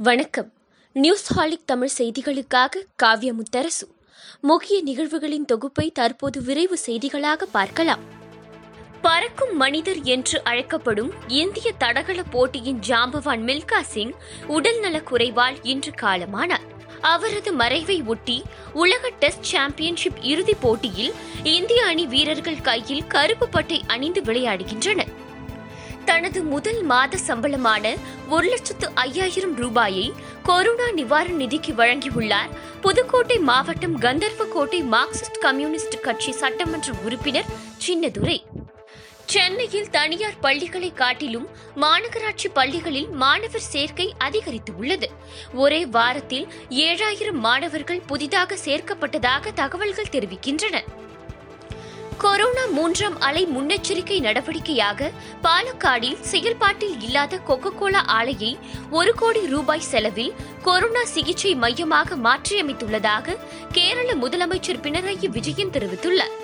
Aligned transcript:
வணக்கம். 0.00 0.52
நியூஸ் 0.92 1.32
ஹாலிக் 1.32 1.66
தமிழ் 1.66 1.90
செய்திகளுக்காக 1.98 2.76
காவ்ய 2.96 3.34
முத்தரசு 3.34 3.86
முக்கிய 4.40 4.82
நிகழ்வுகளின் 4.82 5.44
தொகுப்பை 5.44 5.90
தற்போது 5.90 6.42
விரைவு 6.42 6.78
செய்திகளாக 6.86 7.42
பார்க்கலாம். 7.52 7.98
பறக்கும் 9.02 9.56
மனிதர் 9.56 10.02
என்று 10.02 10.44
அழைக்கப்படும் 10.44 11.12
இந்திய 11.28 11.72
தடகள 11.78 12.22
போட்டியின் 12.22 12.80
ஜாம்பவான் 12.88 13.42
மில்கா 13.42 13.80
சிங் 13.80 14.12
உடல்நலக் 14.48 15.14
குறைவால் 15.14 15.56
இன்று 15.62 15.90
காலமானார். 15.90 16.66
அவரது 17.00 17.52
மறைவை 17.52 18.02
ஒட்டி 18.02 18.42
உலக 18.72 19.10
டெஸ்ட் 19.10 19.42
சாம்பியன்ஷிப் 19.42 20.18
இறுதிப் 20.20 20.60
போட்டியில் 20.60 21.12
இந்திய 21.42 21.84
அணி 21.84 22.06
வீரர்கள் 22.06 22.60
கையில் 22.60 23.06
கருப்பு 23.06 23.48
பட்டை 23.48 23.84
அணிந்து 23.86 24.20
விளையாடுகின்றனர். 24.20 25.26
தனது 26.18 26.42
முதல் 26.42 26.82
மாத 26.82 27.16
சம்பளமான 27.26 27.96
ஒரு 28.28 28.48
லட்சத்து 28.48 28.90
ஐயாயிரம் 28.94 29.56
ரூபாயை 29.56 30.12
கொரோனா 30.42 30.90
நிவாரண 30.90 31.44
நிதிக்கு 31.44 31.72
வழங்கியுள்ளார். 31.76 32.50
புதுக்கோட்டை 32.80 33.38
மாவட்டம் 33.38 34.00
கந்தர்வக்கோட்டை 34.00 34.80
மார்க்சிஸ்ட் 34.94 35.38
கம்யூனிஸ்ட் 35.40 36.00
கட்சி 36.00 36.32
சட்டமன்ற 36.32 36.92
உறுப்பினர் 37.04 37.44
சின்னதுரை. 37.86 38.42
சென்னையில் 39.26 39.90
தனியார் 39.90 40.38
பள்ளிகளை 40.40 40.92
காட்டிலும் 40.92 41.48
மாநகராட்சி 41.76 42.48
பள்ளிகளில் 42.52 43.08
மாணவர் 43.08 43.68
சேர்க்கை 43.72 44.14
அதிகரித்துள்ளது. 44.24 45.06
ஒரே 45.54 45.86
வாரத்தில் 45.86 46.48
ஏழாயிரம் 46.70 47.40
மாணவர்கள் 47.48 48.02
புதிதாக 48.06 48.56
சேர்க்கப்பட்டதாக 48.64 49.52
தகவல்கள் 49.54 50.12
தெரிவிக்கின்றன. 50.12 50.84
கொரோனா 52.18 52.66
மூன்றாம் 52.66 53.20
அலை 53.20 53.46
முன்னெச்சரிக்கை 53.46 54.16
நடவடிக்கையாக 54.20 55.10
பாலக்காடில் 55.42 56.20
செயல்பாட்டில் 56.20 57.00
இல்லாத 57.00 57.40
கொக்கோ 57.48 57.70
கோலா 57.76 58.02
ஆலையை 58.06 58.58
ஒரு 58.90 59.14
கோடி 59.14 59.46
ரூபாய் 59.46 59.86
செலவில் 59.90 60.32
கொரோனா 60.62 61.04
சிகிச்சை 61.04 61.54
மையமாக 61.54 62.16
மாற்றியமைத்துள்ளதாக 62.16 63.38
கேரள 63.72 64.14
முதலமைச்சர் 64.14 64.82
பினராயி 64.82 65.28
விஜயன் 65.28 65.74
தெரிவித்துள்ளார். 65.78 66.36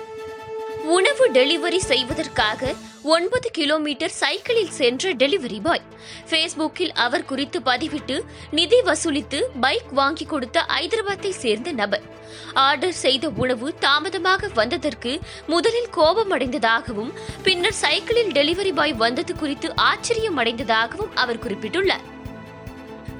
உணவு 0.93 1.25
டெலிவரி 1.31 1.77
செய்வதற்காக 1.77 2.73
ஒன்பது 3.03 3.51
கிலோமீட்டர் 3.51 4.13
சைக்கிளில் 4.19 4.73
சென்ற 4.79 5.11
டெலிவரி 5.11 5.61
பாய். 5.61 5.83
ஃபேஸ்புக்கில் 6.29 6.93
அவர் 7.05 7.25
குறித்து 7.25 7.59
பதிவிட்டு 7.59 8.15
நிதி 8.51 8.79
வசூலித்து 8.81 9.39
பைக் 9.61 9.91
வாங்கி 9.91 10.25
கொடுத்த 10.25 10.65
ஐதராபாத்தை 10.81 11.29
சேர்ந்த 11.29 11.71
நபர். 11.71 12.05
ஆர்டர் 12.53 12.97
செய்த 13.03 13.29
உணவு 13.29 13.73
தாமதமாக 13.79 14.49
வந்ததற்கு 14.53 15.19
முதலில் 15.47 15.93
கோபமடைந்ததாகவும் 15.97 17.13
பின்னர் 17.43 17.79
சைக்கிளில் 17.83 18.31
டெலிவரி 18.31 18.73
பாய் 18.73 18.93
வந்தது 18.93 19.35
குறித்து 19.35 19.75
ஆச்சரியம் 19.75 20.37
அடைந்ததாகவும் 20.37 21.15
அவர் 21.15 21.43
குறிப்பிட்டுள்ளார். 21.45 22.05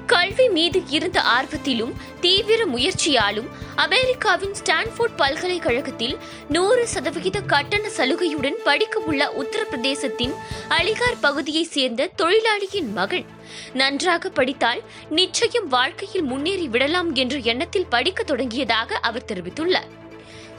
கல்வி 0.06 0.48
மீது 0.48 0.82
இருந்த 0.88 1.20
ஆர்வத்திலும் 1.20 1.92
தீவிர 2.20 2.64
முயற்சியாலும் 2.64 3.48
அமெரிக்காவின் 3.76 4.54
ஸ்டான்ஃபோர்ட் 4.64 5.16
பல்கலைக்கழகத்தில் 5.16 6.18
நூறு 6.48 6.88
சதவிகித 6.88 7.40
கட்டண 7.40 7.88
சலுகையுடன் 7.96 8.56
படிக்க 8.64 8.98
உள்ள 8.98 9.32
உத்தரப்பிரதேசத்தின் 9.38 10.34
அலிகார் 10.68 11.20
பகுதியைச் 11.20 11.70
சேர்ந்த 11.70 12.10
தொழிலாளியின் 12.16 12.92
மகன். 12.92 13.26
நன்றாக 13.72 14.28
படித்தால் 14.28 14.82
நிச்சயம் 15.10 15.68
வாழ்க்கையில் 15.68 16.22
முன்னேறி 16.22 16.68
விடலாம் 16.68 17.14
என்ற 17.14 17.36
எண்ணத்தில் 17.36 17.86
படிக்க 17.86 18.22
தொடங்கியதாக 18.22 18.92
அவர் 18.92 19.28
தெரிவித்துள்ளார். 19.32 19.90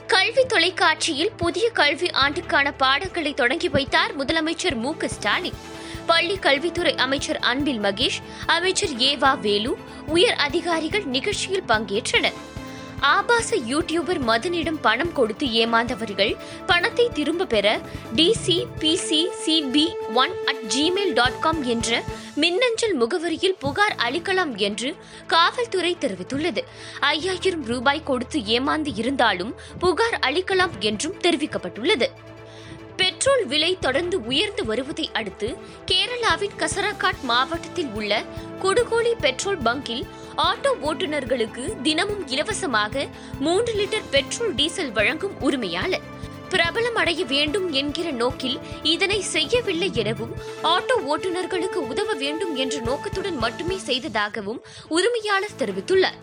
கல்வி 0.06 0.44
தொலைக்காட்சியில் 0.44 1.32
புதிய 1.36 1.70
கல்வி 1.70 2.10
ஆண்டுக்கான 2.10 2.72
பாடங்களை 2.72 3.34
தொடங்கி 3.34 3.68
வைத்தார் 3.68 4.24
முதலமைச்சர் 4.24 4.74
மு 4.74 4.96
க 4.96 5.08
ஸ்டாலின். 5.08 5.76
பள்ளி 6.10 6.36
கல்வித்துறை 6.46 6.92
அமைச்சர் 7.04 7.40
அன்பில் 7.50 7.80
மகேஷ் 7.86 8.20
அமைச்சர் 8.56 8.94
ஏவா 9.08 9.32
வேலு 9.40 9.72
உயர் 10.06 10.38
அதிகாரிகள் 10.46 11.06
நிகழ்ச்சியில் 11.16 11.66
பங்கேற்றனர். 11.68 12.38
ஆபாச 13.08 13.56
யூடியூபர் 13.70 14.20
மதனிடம் 14.28 14.78
பணம் 14.80 15.12
கொடுத்து 15.12 15.46
ஏமாந்தவர்கள் 15.62 16.32
பணத்தை 16.66 17.04
திரும்ப 17.18 17.46
பெற 17.52 17.66
D C 18.16 18.56
P C 18.80 19.20
C B 19.42 19.84
one 20.22 20.34
at 20.50 20.64
Gmail 20.74 21.12
dot 21.18 21.38
com 21.40 21.60
என்ற 21.74 22.00
மின்னஞ்சல் 22.34 22.96
முகவரியில் 23.02 23.58
புகார் 23.64 23.96
அளிக்கலாம் 24.06 24.54
என்று 24.68 24.90
காவல்துறை 25.34 25.92
தெரிவித்துள்ளது. 26.00 26.64
ஐயாயிரம் 27.12 27.64
ரூபாய் 27.72 28.06
கொடுத்து 28.10 28.40
ஏமாந்து 28.56 28.92
இருந்தாலும் 29.02 29.52
புகார் 29.84 30.18
அளிக்கலாம் 30.28 30.74
என்றும் 30.90 31.18
தெரிவிக்கப்பட்டுள்ளது. 31.22 32.08
பெட்ரோல் 33.18 33.46
விலை 33.46 33.70
தொடர்ந்து 33.80 34.16
உயர்ந்து 34.30 34.62
வருவதை 34.64 35.04
அடுத்து 35.12 35.48
கேரளாவின் 35.90 36.54
கசரகாட் 36.58 37.22
மாவட்டத்தில் 37.30 37.88
உள்ள 37.98 38.20
கொடுகோலி 38.62 39.12
பெட்ரோல் 39.24 39.58
பங்கில் 39.58 40.04
ஆட்டோ 40.44 40.70
ஓட்டுநர்களுக்கு 40.88 41.64
தினமும் 41.82 42.22
இலவசமாக 42.28 43.06
மூன்று 43.40 43.72
லிட்டர் 43.80 44.06
பெட்ரோல் 44.10 44.54
டீசல் 44.54 44.92
வழங்கும் 44.92 45.34
உரிமையாளர். 45.40 46.06
பிரபலம் 46.52 47.00
அடைய 47.02 47.24
வேண்டும் 47.24 47.66
என்கிற 47.72 48.10
நோக்கில் 48.22 48.56
இதனை 48.94 49.20
செய்யவில்லை 49.34 49.90
எனவும் 49.94 50.36
ஆட்டோ 50.74 50.98
ஓட்டுநர்களுக்கு 51.12 51.82
உதவ 51.92 52.18
வேண்டும் 52.24 52.56
என்ற 52.56 52.78
நோக்கத்துடன் 52.80 53.42
மட்டுமே 53.46 53.80
செய்ததாகவும் 53.88 54.62
உரிமையாளர் 54.88 55.60
தெரிவித்துள்ளார். 55.62 56.18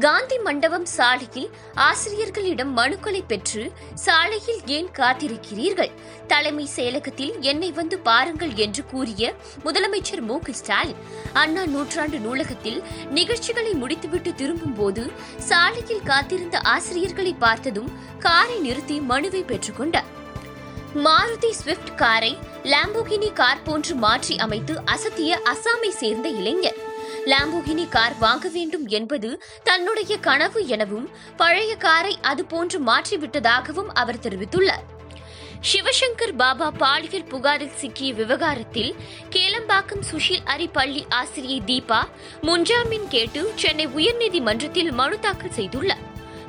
காந்தி 0.00 0.38
மண்டபம் 0.38 0.86
சாலையில் 0.86 1.50
ஆசிரியர்களிடம் 1.74 2.76
மனுக்களை 2.76 3.22
பெற்று 3.26 3.72
சாலையில் 3.94 4.60
ஏன் 4.66 4.88
காத்திருக்கிறீர்கள்? 4.90 5.90
தலைமை 6.26 6.68
செயலகத்தில் 6.76 7.40
என்னை 7.40 7.72
வந்து 7.72 7.98
பாருங்கள் 7.98 8.54
என்று 8.54 8.86
கூறிய 8.86 9.34
முதலமைச்சர் 9.64 10.20
மு 10.20 10.38
க 10.38 10.52
ஸ்டாலின் 10.52 10.96
அண்ணா 11.32 11.64
நூற்றாண்டு 11.64 12.18
நூலகத்தில் 12.18 12.82
நிகழ்ச்சிகளை 13.10 13.72
முடித்துவிட்டு 13.72 14.34
திரும்பும்போது 14.34 15.10
சாலையில் 15.38 16.02
காத்திருந்த 16.02 16.58
ஆசிரியர்களை 16.58 17.34
பார்த்ததும் 17.38 17.92
காரை 18.18 18.58
நிறுத்தி 18.58 19.00
மனுவை 19.00 19.42
பெற்றுக்கொண்டார் 19.42 20.10
மாருதி 20.94 21.50
ஸ்விஃப்ட் 21.50 21.94
காரை 21.94 22.38
லாம்போகினி 22.62 23.32
கார் 23.32 23.62
போன்று 23.62 23.94
மாற்றி 23.94 24.36
அமைத்து 24.36 24.80
அசத்திய 24.84 25.40
அசாமை 25.44 25.88
சேர்ந்த 25.88 26.28
இளைஞர். 26.28 26.71
லாம்போகினி 27.26 27.88
கார் 27.88 28.18
வாங்க 28.18 28.48
வேண்டும் 28.48 28.86
என்பது 28.86 29.42
தன்னுடைய 29.64 30.18
கனவு 30.18 30.66
எனவும் 30.66 31.10
பழைய 31.36 31.76
காரை 31.76 32.18
அதுபோன்று 32.22 32.78
மாற்றிவிட்டதாகவும் 32.86 33.90
அவர் 33.94 34.18
தெரிவித்துள்ளார். 34.18 34.86
சிவசங்கர் 35.72 36.32
பாபா 36.36 36.70
பாலியல் 36.70 37.24
புகாரில் 37.24 37.74
சிக்கிய 37.74 38.12
விவகாரத்தில் 38.12 38.94
கேளம்பாக்கம் 39.30 40.02
சுஷில் 40.10 40.42
அரி 40.44 40.68
பள்ளி 40.72 41.04
ஆசிரியை 41.08 41.62
தீபா 41.66 42.00
முன்ஜாமீன் 42.42 43.08
கேட்டு 43.08 43.52
சென்னை 43.54 43.88
உயர்நீதிமன்றத்தில் 43.88 44.92
மனு 44.92 45.18
தாக்கல் 45.18 45.56
செய்துள்ளார். 45.56 46.04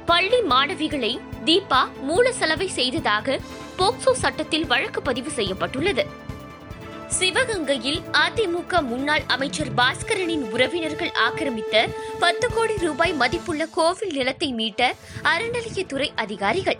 பள்ளி 0.05 0.41
மாணவிகளை 0.41 1.19
தீபா 1.45 1.91
மூல 2.01 2.31
செலவை 2.31 2.67
செய்ததாக 2.67 3.39
போக்சோ 3.77 4.11
சட்டத்தில் 4.11 4.65
வழக்கு 4.65 5.01
பதிவு 5.01 5.29
செய்யப்பட்டுள்ளது. 5.29 6.21
சிவகங்கையில் 7.19 8.01
அதிமுக 8.11 8.81
முன்னாள் 8.81 9.23
அமைச்சர் 9.27 9.73
பாஸ்கரனின் 9.73 10.45
உறவினர்கள் 10.51 11.11
ஆக்கிரமித்த 11.25 11.89
பத்து 12.19 12.47
கோடி 12.53 12.77
ரூபாய் 12.77 13.13
மதிப்புள்ள 13.13 13.65
கோவில் 13.65 14.11
நிலத்தை 14.11 14.53
மீட்ட 14.53 14.91
அறநிலையத்துறை 15.23 16.09
அதிகாரிகள். 16.15 16.79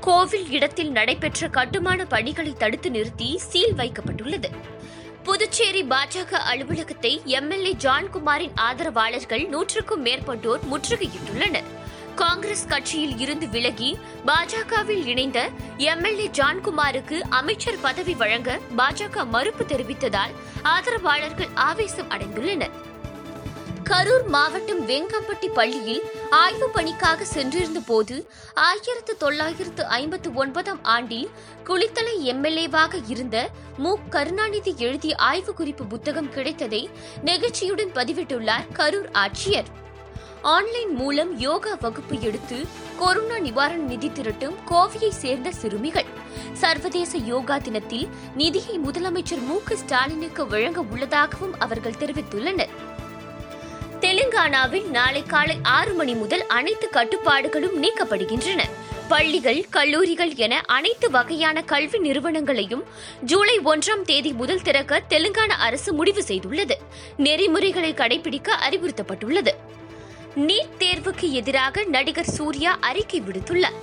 கோவில் 0.00 0.50
இடத்தில் 0.50 0.90
நடைபெற்ற 0.90 1.48
கட்டுமான 1.48 2.04
பணிகளை 2.04 2.54
தடுத்து 2.58 2.90
நிறுத்தி 2.90 3.38
சீல் 3.38 3.74
வைக்கப்பட்டுள்ளது. 3.76 4.50
புதுச்சேரி 5.22 5.82
பாஜக 5.82 6.32
அலுவலகத்தை 6.32 7.22
எம்எல்ஏ 7.24 7.72
ஜான்குமாரின் 7.72 8.52
ஆதரவாளர்கள் 8.54 9.48
நூற்றுக்கும் 9.48 10.04
மேற்பட்டோர் 10.04 10.60
முற்றுகையிட்டுள்ளனர். 10.72 11.68
காங்கிரஸ் 12.14 12.66
கட்சியில் 12.66 13.18
இருந்து 13.18 13.48
விலகி 13.48 13.98
பாஜகவில் 14.26 15.06
இணைந்த 15.06 15.48
எம்எல்ஏ 15.76 16.28
ஜான்குமாருக்கு 16.28 17.20
அமைச்சர் 17.20 17.80
பதவி 17.80 18.14
வழங்க 18.14 18.58
பாஜக 18.76 19.26
மறுப்பு 19.26 19.64
தெரிவித்ததால் 19.64 20.30
ஆதரவாளர்கள் 20.62 21.48
ஆவேசம் 21.54 22.10
அடைந்துள்ளனர். 22.10 22.70
கரூர் 23.84 24.26
மாவட்டம் 24.26 24.88
வெங்கம்பட்டி 24.88 25.48
பள்ளியில் 25.54 26.02
ஆய்வு 26.30 26.70
பணிக்காக 26.70 27.24
சென்றிருந்த 27.24 27.80
போது 27.80 28.30
ஆயிரத்து 28.54 29.16
தொள்ளாயிரத்து 29.16 29.86
ஐம்பத்து 29.86 30.34
ஒன்பதாம் 30.34 30.84
ஆண்டில் 30.84 31.28
குளித்தலை 31.64 32.14
எம்எல்ஏவாக 32.24 33.02
இருந்த 33.06 33.50
மு. 33.76 33.96
கருணாநிதி 34.10 34.74
எழுதிய 34.76 35.16
ஆய்வு 35.16 35.54
குறிப்பு 35.54 35.86
புத்தகம் 35.86 36.30
கிடைத்ததை 36.30 36.90
நெகிழ்ச்சியுடன் 37.24 37.92
பதிவிட்டுள்ளார் 37.94 38.66
கரூர் 38.74 39.10
ஆட்சியர். 39.12 39.66
ஆன்லைன் 40.42 40.94
மூலம் 40.94 41.38
யோகா 41.38 41.76
வகுப்பு 41.80 42.20
எடுத்து 42.20 42.66
கொரோனா 42.98 43.38
நிவாரண 43.38 43.82
நிதி 43.82 44.10
திரட்டும் 44.10 44.54
கோவையை 44.70 45.08
சேர்ந்த 45.08 45.52
சிறுமிகள். 45.52 46.04
சர்வதேச 46.52 47.18
யோகா 47.18 47.58
தினத்தில் 47.58 48.08
நிதியை 48.34 48.78
முதலமைச்சர் 48.78 49.46
மு 49.46 49.60
ஸ்டாலினுக்கு 49.74 50.46
வழங்க 50.46 50.80
உள்ளதாகவும் 50.80 51.60
அவர்கள் 51.60 51.94
தெரிவித்துள்ளனர். 52.00 52.68
தெலுங்கானாவில் 54.00 54.90
நாளை 54.90 55.22
காலை 55.22 55.58
ஆறு 55.62 55.92
மணி 55.92 56.14
முதல் 56.14 56.46
அனைத்து 56.46 56.88
கட்டுப்பாடுகளும் 56.92 57.82
நீக்கப்படுகின்றன. 57.82 58.62
பள்ளிகள் 59.08 59.66
கல்லூரிகள் 59.70 60.34
என 60.34 60.62
அனைத்து 60.66 61.10
வகையான 61.10 61.62
கல்வி 61.62 61.98
நிறுவனங்களையும் 61.98 62.82
ஜூலை 63.20 63.60
ஒன்றாம் 63.60 64.02
தேதி 64.02 64.32
முதல் 64.32 64.62
திறக்க 64.62 65.02
தெலுங்கானா 65.08 65.58
அரசு 65.58 65.92
முடிவு 65.92 66.24
செய்துள்ளது. 66.26 66.74
நெறிமுறைகளை 67.16 67.94
கடைபிடிக்க 67.94 68.50
அறிவுறுத்தப்பட்டுள்ளது. 68.68 69.69
நீட் 70.36 70.76
தேர்வுக்கு 70.78 71.30
எதிராக 71.30 71.84
நடிகர் 71.84 72.30
சூர்யா 72.30 72.76
அறிக்கை 72.80 73.20
விடுத்துள்ளார். 73.20 73.78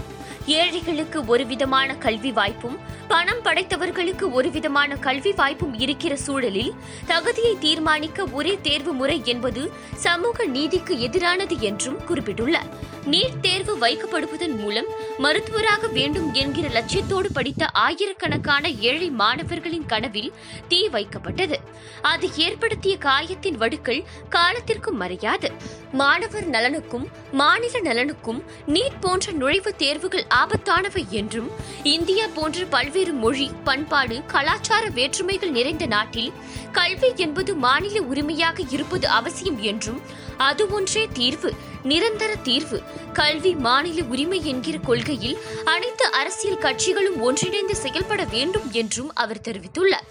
ஏழைகளுக்கு 0.45 1.25
ஒரு 1.25 1.45
விதமான 1.45 1.95
கல்வி 1.95 2.31
வாய்ப்பும் 2.31 2.79
பணம் 3.07 3.41
படைத்தவர்களுக்கு 3.43 4.31
ஒரு 4.31 4.51
விதமான 4.51 4.95
கல்வி 4.95 5.31
வாய்ப்பும் 5.31 5.79
இருக்கிற 5.79 6.15
சூழலில் 6.15 6.73
தகுதியை 7.05 7.57
தீர்மானிக்க 7.59 8.25
ஒரே 8.25 8.59
தேர்வு 8.61 8.93
முறை 8.93 9.21
என்பது 9.25 9.71
சமூக 9.95 10.45
நீதிக்கு 10.45 10.95
எதிரானது 10.95 11.59
என்றும் 11.59 11.99
குறிப்பிட்டுள்ளார். 11.99 12.69
நீட் 13.05 13.39
தேர்வு 13.41 13.77
வைக்கப்படுவதன் 13.77 14.55
மூலம் 14.55 14.85
மருத்துவராக 15.17 15.87
வேண்டும் 15.87 16.33
என்கிற 16.33 16.67
லட்சியத்தோடு 16.67 17.31
படித்த 17.33 17.65
ஆயிரக்கணக்கான 17.65 18.69
ஏழை 18.69 19.09
மாணவர்களின் 19.09 19.85
கனவில் 19.85 20.33
தீ 20.67 20.87
வைக்கப்பட்டது. 20.87 21.55
அது 22.01 22.35
ஏற்படுத்திய 22.35 22.97
காயத்தின் 22.97 23.57
வடுக்கள் 23.57 24.03
காலத்திற்கும் 24.29 25.01
மறையாது. 25.01 25.51
மாணவர் 25.91 26.49
நலனுக்கும் 26.49 27.05
மாநில 27.31 27.79
நலனுக்கும் 27.79 28.43
நீட் 28.67 28.99
போன்ற 28.99 29.31
நுழைவுத் 29.31 29.75
தேர்வுகள் 29.75 30.25
ஆபத்தானவை 30.29 31.07
என்றும் 31.09 31.51
இந்தியா 31.83 32.25
போன்ற 32.33 32.65
பல்வேறு 32.97 33.19
மொழி 33.23 33.47
பண்பாடு 33.63 34.15
கலாச்சார 34.27 34.83
வேற்றுமைகள் 34.89 35.51
நிறைந்த 35.51 35.85
நாட்டில் 35.85 36.31
கல்வி 36.71 37.09
என்பது 37.15 37.51
மாநில 37.55 38.01
உரிமையாக 38.01 38.63
இருப்பது 38.69 39.05
அவசியம் 39.07 39.59
என்றும் 39.61 39.99
அது 40.37 40.63
ஒன்றே 40.69 41.03
தீர்வு 41.13 41.51
நிரந்தர 41.83 42.31
தீர்வு. 42.35 42.81
கல்வி 43.13 43.53
மாநில 43.67 44.03
உரிமை 44.03 44.41
என்கிற 44.45 44.77
கொள்கையில் 44.77 45.37
அனைத்து 45.65 46.11
அரசியல் 46.11 46.61
கட்சிகளும் 46.61 47.19
ஒன்றிணைந்து 47.19 47.75
செயல்பட 47.75 48.23
வேண்டும் 48.31 48.69
என்றும் 48.71 49.11
அவர் 49.15 49.45
தெரிவித்துள்ளார். 49.47 50.07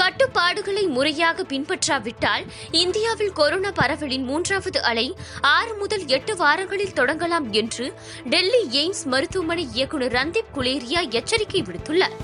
கட்டுப்பாடுகளை 0.00 0.82
முறையாக 0.86 1.42
பின்பற்றாவிட்டால் 1.42 2.44
இந்தியாவில் 2.70 3.32
கொரோனா 3.32 3.70
பரவலின் 3.70 4.22
மூன்றாவது 4.22 4.82
அலை 4.82 5.16
ஆறு 5.40 5.74
முதல் 5.74 6.06
எட்டு 6.06 6.36
வாரங்களில் 6.36 6.96
தொடங்கலாம் 6.96 7.50
என்று 7.50 7.86
டெல்லி 8.24 8.62
எய்ம்ஸ் 8.72 9.04
மருத்துவமனை 9.04 9.68
இயக்குநர் 9.72 10.12
ரந்தீப் 10.12 10.50
குலேரியா 10.54 11.10
எச்சரிக்கை 11.10 11.62
விடுத்துள்ளார். 11.62 12.16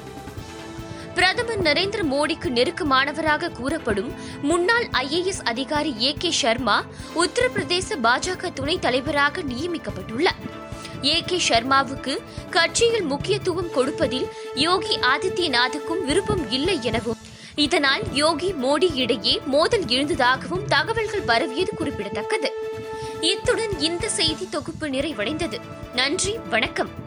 பிரதமர் 1.14 1.62
நரேந்திர 1.62 2.02
மோடிக்கு 2.12 2.48
நெருக்கமானவராக 2.58 3.52
கூறப்படும் 3.52 4.12
முன்னாள் 4.42 4.86
ஐஏஎஸ் 4.86 5.44
அதிகாரி 5.44 5.94
ஏ 6.00 6.14
கே 6.18 6.30
சர்மா 6.30 6.84
உத்தரப்பிரதேச 7.14 7.98
பாஜக 8.02 8.52
துணைத் 8.52 8.82
தலைவராக 8.82 9.42
நியமிக்கப்பட்டுள்ளார். 9.42 10.42
ஏ 11.04 11.22
கே 11.26 11.38
சர்மாவுக்கு 11.38 12.22
கட்சியில் 12.50 13.02
முக்கியத்துவம் 13.02 13.72
கொடுப்பதில் 13.72 14.28
யோகி 14.54 14.96
ஆதித்யநாத்துக்கும் 14.96 16.04
விருப்பம் 16.04 16.50
இல்லை 16.50 16.78
எனவும் 16.82 17.16
இதனால் 17.54 18.02
யோகி 18.12 18.52
மோடி 18.52 18.94
இடையே 18.94 19.40
மோதல் 19.46 19.84
எழுந்ததாகவும் 19.84 20.64
தகவல்கள் 20.68 21.22
பரவியது 21.22 21.72
குறிப்பிடத்தக்கது. 21.74 22.52
இத்துடன் 23.20 23.78
இந்த 23.78 24.08
செய்தி 24.08 24.48
தொகுப்பு 24.48 24.88
நிறைவடைந்தது. 24.88 25.60
நன்றி 25.94 26.36
வணக்கம். 26.50 27.03